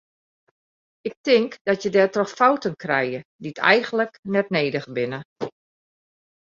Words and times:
Ik 1.09 1.15
tink 1.27 1.51
dat 1.67 1.79
je 1.83 1.89
dêrtroch 1.95 2.33
fouten 2.39 2.73
krije 2.83 3.19
dy 3.43 3.51
eigenlik 3.73 4.13
net 4.33 4.47
nedich 4.57 4.87
binne. 4.95 5.19